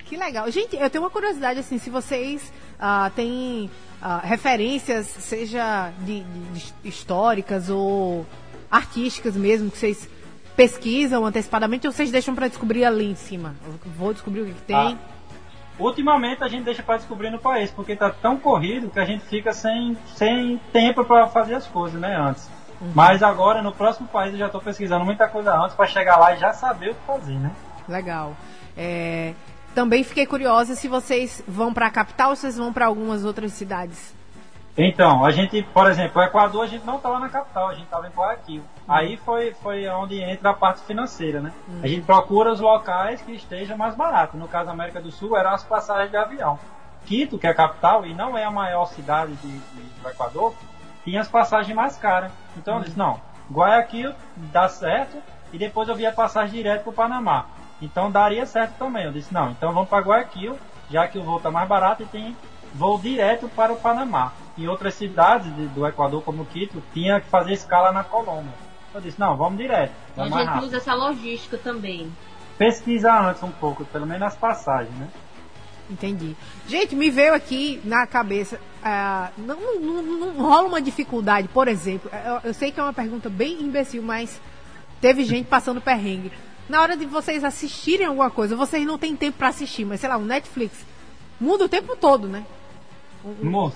[0.05, 0.49] Que legal.
[0.51, 6.49] Gente, eu tenho uma curiosidade, assim, se vocês ah, têm ah, referências, seja de, de-
[6.53, 8.23] de históricas ou
[8.69, 10.07] artísticas mesmo, que vocês
[10.55, 13.55] pesquisam antecipadamente ou vocês deixam pra descobrir ali em cima?
[13.65, 14.75] Eu vou descobrir o que, que tem.
[14.75, 15.14] Ah.
[15.77, 19.25] Ultimamente a gente deixa para descobrir no país, porque tá tão corrido que a gente
[19.25, 22.49] fica sem, sem tempo para fazer as coisas, né, antes.
[22.93, 26.33] Mas agora no próximo país eu já tô pesquisando muita coisa antes para chegar lá
[26.33, 27.51] e já saber o que fazer, né?
[27.87, 28.35] Legal.
[28.77, 29.33] É,
[29.73, 33.51] também fiquei curiosa se vocês vão pra capital ou se vocês vão pra algumas outras
[33.53, 34.15] cidades.
[34.77, 37.85] Então, a gente, por exemplo, o Equador a gente não estava na capital, a gente
[37.85, 38.63] estava em Guayaquil.
[38.87, 41.51] Aí foi, foi onde entra a parte financeira, né?
[41.83, 44.39] A gente procura os locais que estejam mais baratos.
[44.39, 46.59] No caso da América do Sul, eram as passagens de avião.
[47.05, 50.53] Quito, que é a capital e não é a maior cidade de, de- do Equador,
[51.03, 52.31] tinha as passagens mais caras.
[52.57, 53.19] Então eu disse, não,
[53.51, 55.17] Guayaquil dá certo
[55.53, 57.45] e depois eu vi a passagem direto para o Panamá.
[57.81, 59.05] Então daria certo também.
[59.05, 60.57] Eu disse, não, então vamos para Guayaquil,
[60.89, 62.35] já que o voo está mais barato e tem
[62.73, 64.31] voo direto para o Panamá.
[64.57, 68.64] Em outras cidades de- do Equador, como Quito, tinha que fazer escala na Colômbia.
[68.95, 70.67] Eu disse, não, vamos direto, A vamos mais gente rápido.
[70.67, 72.09] usa essa logística também.
[72.57, 75.09] Pesquisar antes um pouco, pelo menos as passagens, né?
[75.91, 76.35] Entendi.
[76.67, 78.59] Gente, me veio aqui na cabeça.
[78.81, 82.09] ah, não, não, não- rola uma dificuldade, por exemplo.
[82.25, 84.39] Eu, eu sei que é uma pergunta bem imbecil, mas
[85.01, 86.31] teve gente passando perrengue.
[86.69, 90.09] Na hora de vocês assistirem alguma coisa, vocês não têm tempo pra assistir, mas sei
[90.09, 90.73] lá, um Netflix
[91.39, 92.43] muda o tempo todo, né?
[93.43, 93.75] Moço,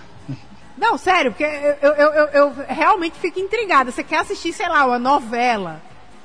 [0.79, 3.91] Não, sério, porque eu, eu, eu, eu realmente fico intrigada.
[3.91, 5.81] Você quer assistir, sei lá, uma novela,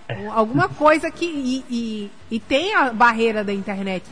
[0.09, 1.25] um- alguma coisa que.
[1.27, 4.05] E, e, e tem a barreira da internet,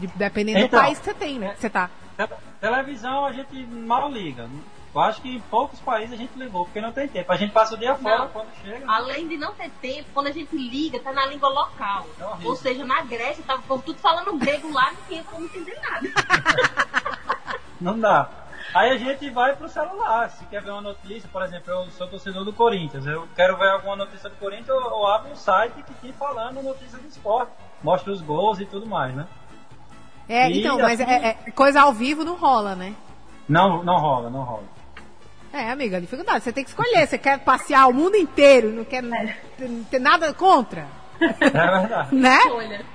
[0.00, 1.50] de- dependendo Então, do país que você tem, né?
[1.54, 1.90] que Você tá.
[2.16, 2.28] te-
[2.60, 4.48] televisão a gente mal liga.
[4.94, 7.32] Eu acho que em poucos países a gente ligou, porque não tem tempo.
[7.32, 8.28] A gente passa o dia fora Não.
[8.28, 8.84] quando chega.
[8.90, 12.06] Além de não ter tempo, quando a gente liga, tá na língua local.
[12.20, 12.46] É.
[12.46, 15.78] Ou seja, na Grécia, tava o povo tudo falando grego lá, não tinha como entender
[15.82, 16.08] nada.
[17.80, 18.28] Não dá.
[18.74, 20.30] Aí a gente vai pro celular.
[20.30, 23.06] Se quer ver uma notícia, por exemplo, eu sou torcedor do Corinthians.
[23.06, 26.62] Eu quero ver alguma notícia do Corinthians, eu, eu abro um site que tem falando
[26.62, 27.52] notícia do esporte.
[27.82, 29.26] Mostra os gols e tudo mais, né?
[30.28, 32.94] É, E então, mas assim- é, é- coisa ao vivo não rola, né?
[33.48, 34.64] Não, não rola, não rola.
[35.52, 36.42] É, amiga, dificuldade.
[36.42, 37.06] Você tem que escolher.
[37.06, 39.02] Você quer passear o mundo inteiro, não quer
[39.58, 40.86] ter, ter nada contra,
[41.20, 42.14] É verdade.
[42.14, 42.38] né?
[42.50, 42.86] Olha,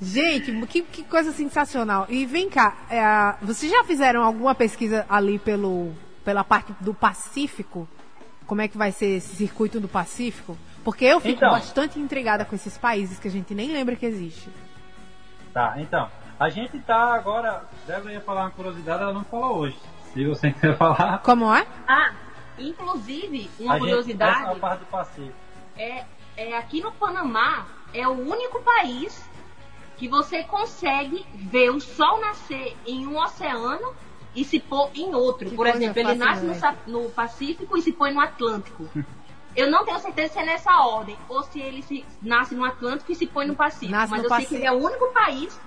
[0.00, 2.06] Gente, que, que coisa sensacional.
[2.08, 5.92] E vem cá, é, vocês já fizeram alguma pesquisa ali pelo,
[6.24, 7.88] pela parte do Pacífico?
[8.46, 10.56] Como é que vai ser esse circuito do Pacífico?
[10.84, 11.50] Porque eu fico Então.
[11.50, 14.48] bastante intrigada com esses países que a gente nem lembra que existe.
[15.52, 16.08] Tá, então.
[16.38, 17.64] A gente tá agora.
[17.86, 19.76] Débora ia falar uma curiosidade, ela não falou hoje.
[20.14, 21.18] Se você quer falar.
[21.18, 21.66] Como é?
[21.86, 22.12] Ah,
[22.58, 24.50] inclusive, uma a gente, curiosidade.
[24.50, 25.34] a parte do Pacífico.
[25.76, 26.04] é,
[26.36, 29.28] é aqui no Panamá é o único país
[29.98, 33.94] que você consegue ver o sol nascer em um oceano
[34.34, 35.50] e se pôr em outro.
[35.50, 36.54] Que Por exemplo, ele nasce no.
[36.54, 38.88] Sa- no Pacífico e se põe no Atlântico.
[39.56, 43.10] Eu não tenho certeza se é nessa ordem, ou se ele se, nasce no Atlântico
[43.10, 43.90] e se põe no Pacífico.
[43.90, 45.58] Nasce mas no eu sei que ele é o único país.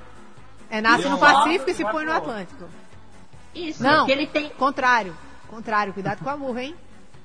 [0.70, 2.14] É nasce no lado, Pacífico e se põe no.
[2.14, 2.70] Atlântico.
[3.54, 4.06] Isso, Não.
[4.06, 4.50] que ele tem.
[4.52, 5.14] Contrário.
[5.50, 6.76] Contrário, cuidado com a murra, hein?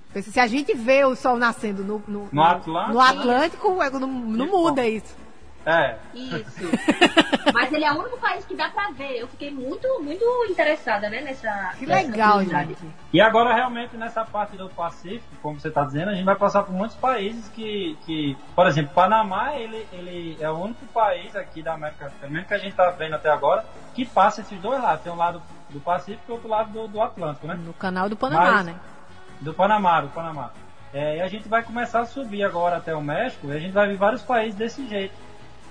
[0.07, 2.93] Porque Se a gente vê o sol nascendo no, no, No Atlântico?
[2.93, 5.15] no Atlântico, é, não, não muda isso.
[5.67, 5.97] É.
[6.15, 6.71] Isso.
[7.53, 9.19] Mas ele é o único país que dá pra ver.
[9.19, 11.75] Eu fiquei muito, muito interessada, né, nessa.
[11.77, 12.77] Que nessa legal, gente.
[13.13, 16.63] E agora, realmente, nessa parte do Pacífico, como você está dizendo, a gente vai passar
[16.63, 21.63] por muitos países que, que por exemplo, Panamá, ele, ele é o único país aqui
[21.63, 24.81] da América, pelo menos que a gente está vendo até agora, que passa esses dois
[24.81, 25.03] lados.
[25.03, 27.55] Tem um lado do Pacífico e outro lado do, do Atlântico, né?
[27.55, 28.77] No canal do Panamá, Mas- né?
[29.41, 30.51] Do Panamá, do Panamá.
[30.95, 33.73] É, e a gente vai começar a subir agora até o México e a gente
[33.73, 35.26] vai ver vários países desse jeito.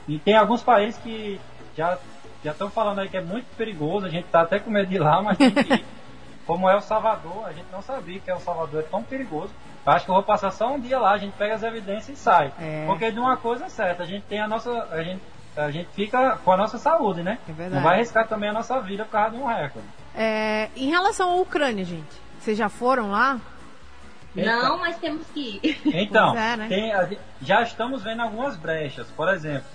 [0.08, 1.40] E tem alguns países que
[1.76, 1.98] já
[2.44, 4.96] já estão falando aí que é muito perigoso, a gente tá até com medo de
[4.96, 5.86] ir lá, mas tem que ir.
[6.46, 9.52] como é o Salvador, a gente não sabia que é o Salvador é tão perigoso.
[9.84, 12.22] Acho que eu vou passar só um dia lá, a gente pega as evidências e
[12.22, 12.52] sai.
[12.60, 12.86] É.
[12.86, 14.72] Porque de uma coisa é certa, a gente tem a nossa.
[14.92, 15.22] A gente,
[15.58, 17.40] a gente fica com a nossa saúde, né?
[17.48, 17.76] É verdade.
[17.76, 19.88] Não vai arriscar também a nossa vida por causa de um recorde.
[20.16, 23.40] É, em relação à Ucrânia, gente, vocês já foram lá?
[24.36, 25.82] Não, mas temos que ir.
[25.86, 26.68] Então, é, né?
[26.68, 29.10] tem- já estamos vendo algumas brechas.
[29.12, 29.66] Por exemplo,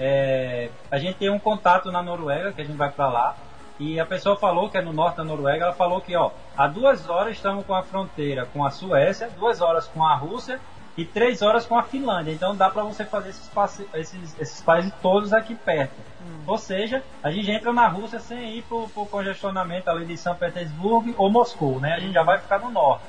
[0.00, 3.36] é, a gente tem um contato na Noruega, que a gente vai para lá,
[3.78, 6.66] e a pessoa falou que é no norte da Noruega, ela falou que ó, há
[6.66, 10.60] duas horas estamos com a fronteira com a Suécia, duas horas com a Rússia
[10.96, 12.30] e três horas com a Finlândia.
[12.32, 13.50] Então dá para você fazer esses,
[13.94, 15.94] esses, esses países todos aqui perto.
[16.20, 16.42] Hum.
[16.46, 20.34] Ou seja, a gente entra na Rússia sem ir para o congestionamento ali de São
[20.34, 21.94] Petersburgo ou Moscou, né?
[21.94, 23.04] A gente já vai ficar no norte.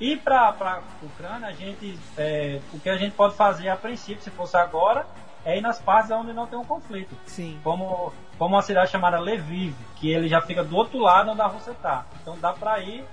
[0.00, 4.22] E para a Ucrânia, a gente, é, o que a gente pode fazer a princípio,
[4.22, 5.04] se fosse agora,
[5.44, 7.14] é ir nas partes onde não tem um conflito.
[7.26, 7.58] Sim.
[7.64, 11.46] Como, como uma cidade chamada Lviv, que ele já fica do outro lado onde a
[11.46, 12.04] Rússia está.
[12.22, 13.04] Então dá para ir,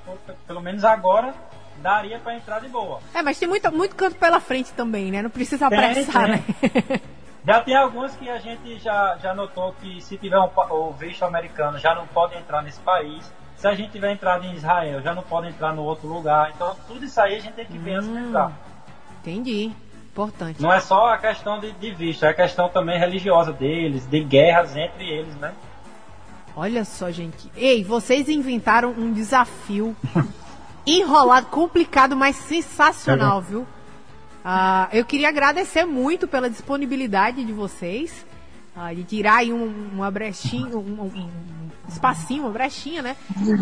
[0.48, 1.34] pelo menos agora,
[1.78, 3.00] daria para entrar de boa.
[3.14, 5.22] É, mas tem muito, muito canto pela frente também, né?
[5.22, 6.32] Não precisa Tem, apressar, tem.
[6.34, 7.02] né?
[7.46, 11.24] Já tem alguns que a gente já, já notou que se tiver um, o visto
[11.24, 13.32] americano já não pode entrar nesse país.
[13.56, 16.52] Se a gente tiver entrado em Israel, já não pode entrar no outro lugar.
[16.56, 18.30] Então tudo isso aí a gente tem que Hum.
[18.30, 18.52] entrar.
[19.22, 19.72] Entendi.
[20.16, 20.62] Importante.
[20.62, 24.24] Não é só a questão de, de visto, é a questão também religiosa deles, de
[24.24, 25.54] guerras entre eles, né?
[26.56, 27.52] Olha só, gente.
[27.54, 29.94] Ei, vocês inventaram um desafio
[30.88, 33.68] enrolado, complicado, mas sensacional, viu?
[34.44, 38.26] Ah, eu queria agradecer muito pela disponibilidade de vocês.
[38.78, 41.30] ah, de tirar aí um- uma brechinha, um, um- um
[41.88, 43.16] espacinho, uma brechinha, né?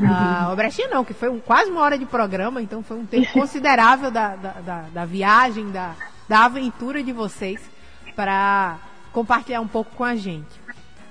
[0.09, 3.05] Ah, uma brechinha não, que foi um- quase uma hora de programa, então foi um
[3.05, 5.93] tempo considerável da, da, da, da viagem, da,
[6.33, 7.61] da aventura de vocês
[8.15, 8.79] para
[9.11, 10.63] compartilhar um pouco com a gente.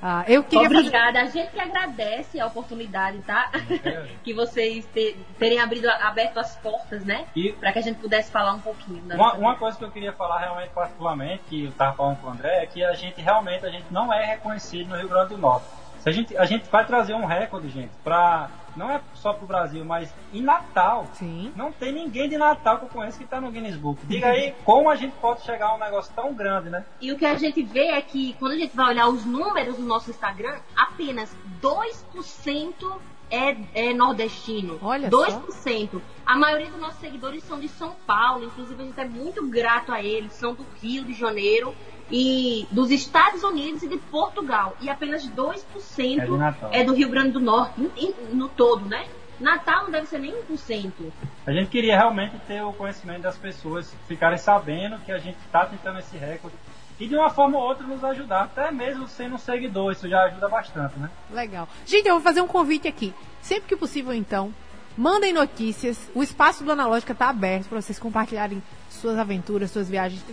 [0.03, 1.21] Ah, eu queria fazer- Obrigada.
[1.21, 3.49] A gente que agradece a oportunidade, tá?
[4.25, 7.27] que vocês te- terem abrido, aberto as portas, né?
[7.37, 9.01] E Para que a gente pudesse falar um pouquinho.
[9.15, 12.31] uma, uma coisa que eu queria falar realmente particularmente, que eu estava falando com o
[12.31, 15.39] André, é que a gente realmente a gente não é reconhecido no Rio Grande do
[15.39, 15.67] Norte.
[16.03, 19.47] Se a gente, a gente vai trazer um recorde, gente, pra, não é só pro
[19.47, 21.07] Brasil, mas em Natal.
[21.12, 21.53] Sim.
[21.55, 24.05] Não tem ninguém de Natal que eu conheço que está no Guinness Book.
[24.07, 26.85] Diga aí como a gente pode chegar a um negócio tão grande, né?
[27.01, 29.77] E o que a gente vê é que quando a gente vai olhar os números
[29.77, 32.99] do nosso Instagram, apenas 2%
[33.31, 34.81] é, é nordestino.
[34.83, 36.03] Olha 2%.
[36.27, 39.93] A maioria dos nossos seguidores são de São Paulo, inclusive a gente é muito grato
[39.93, 41.75] a eles, são do Rio de Janeiro
[42.12, 44.77] e dos Estados Unidos e de Portugal.
[44.81, 46.38] E apenas 2%
[46.70, 49.07] É é do Rio Grande do Norte, em- em- no todo, né?
[49.40, 51.12] Natal não deve ser nem 1%.
[51.46, 55.64] A gente queria realmente ter o conhecimento das pessoas, ficarem sabendo que a gente está
[55.66, 56.55] tentando esse recorde
[57.01, 60.22] e de uma forma ou outra nos ajudar, até mesmo sendo um seguidor, isso já
[60.25, 61.11] ajuda bastante, né?
[61.31, 61.66] Legal.
[61.87, 63.12] Gente, eu vou fazer um convite aqui.
[63.40, 64.55] Sempre que possível, então,
[64.97, 65.99] mandem notícias.
[66.15, 70.25] O espaço do Analógica está aberto para vocês compartilharem suas aventuras, suas viagens.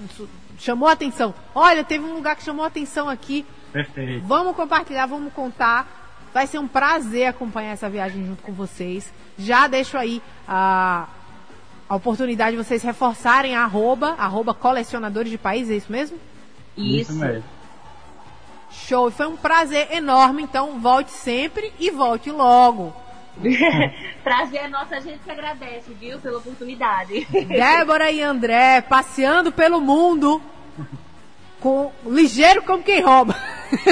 [0.57, 1.33] Chamou a atenção.
[1.55, 3.45] Olha, teve um lugar que chamou a atenção aqui.
[3.71, 4.25] Perfeito.
[4.25, 5.87] Vamos compartilhar, vamos contar.
[6.33, 9.11] Vai ser um prazer acompanhar essa viagem junto com vocês.
[9.37, 11.07] Já deixo aí a,
[11.87, 16.19] a oportunidade de vocês reforçarem a arroba, arroba colecionadores de país, é isso mesmo?
[16.77, 17.13] Isso.
[17.13, 17.43] mesmo.
[18.71, 22.93] Show, foi um prazer enorme, então volte sempre e volte logo.
[24.23, 27.25] Prazer é nosso, a gente que agradece, viu, pela oportunidade.
[27.47, 30.41] Débora e André passeando pelo mundo
[31.59, 33.35] com ligeiro como quem rouba.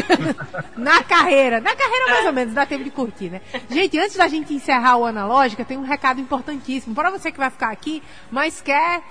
[0.75, 1.59] na carreira.
[1.59, 3.41] Na carreira, mais ou menos, dá tempo de curtir, né?
[3.69, 6.95] Gente, antes da gente encerrar o Analógica, tem um recado importantíssimo.
[6.95, 9.01] Para você que vai ficar aqui, mas quer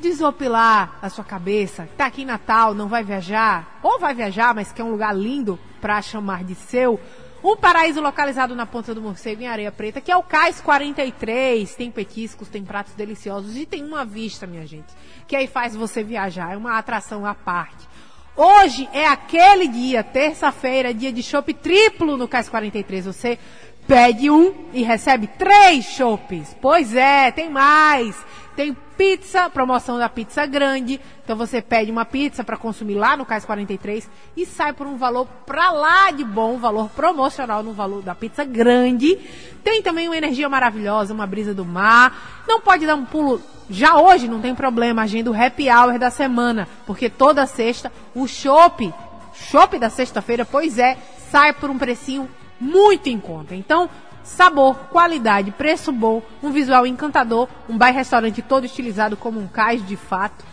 [0.00, 4.72] desopilar a sua cabeça, tá aqui em Natal, não vai viajar, ou vai viajar, mas
[4.72, 6.98] quer um lugar lindo para chamar de seu.
[7.44, 11.74] Um paraíso localizado na Ponta do Morcego, em Areia Preta, que é o Cais 43.
[11.74, 14.92] Tem petiscos, tem pratos deliciosos e tem uma vista, minha gente,
[15.26, 16.52] que aí faz você viajar.
[16.52, 17.88] É uma atração à parte.
[18.36, 23.06] Hoje é aquele dia, terça-feira, dia de chopp triplo no Cais 43.
[23.06, 23.38] Você
[23.88, 26.56] pede um e recebe três chopps.
[26.60, 28.16] Pois é, tem mais.
[28.54, 31.00] Tem pizza, promoção da pizza grande.
[31.24, 34.96] Então você pede uma pizza para consumir lá no Cais 43 e sai por um
[34.96, 39.18] valor pra lá de bom, valor promocional no valor da pizza grande.
[39.64, 42.44] Tem também uma energia maravilhosa, uma brisa do mar.
[42.46, 46.08] Não pode dar um pulo já hoje, não tem problema, agenda o happy hour da
[46.08, 48.94] semana, porque toda sexta o chopp,
[49.34, 50.96] chopp da sexta-feira, pois é,
[51.28, 52.28] sai por um precinho
[52.60, 53.56] muito em conta.
[53.56, 53.90] Então,
[54.24, 59.96] sabor, qualidade, preço bom, um visual encantador, um bar-restaurante todo estilizado como um cais de
[59.96, 60.44] fato.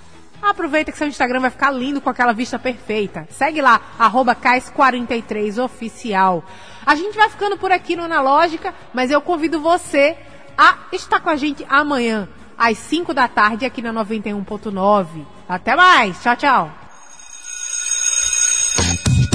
[0.41, 3.27] Aproveita que seu Instagram vai ficar lindo com aquela vista perfeita.
[3.29, 6.43] Segue lá, arroba cais43oficial.
[6.85, 10.17] A gente vai ficando por aqui no Analógica, mas eu convido você
[10.57, 15.25] a estar com a gente amanhã, às 5 da tarde, aqui na 91.9.
[15.47, 16.78] Até mais, tchau, tchau.